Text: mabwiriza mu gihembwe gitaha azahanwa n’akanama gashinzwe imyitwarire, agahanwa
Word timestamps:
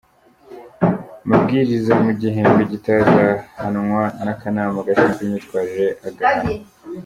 mabwiriza 1.29 1.93
mu 2.03 2.11
gihembwe 2.19 2.61
gitaha 2.71 3.01
azahanwa 3.07 4.03
n’akanama 4.23 4.79
gashinzwe 4.87 5.21
imyitwarire, 5.23 5.87
agahanwa 6.07 6.65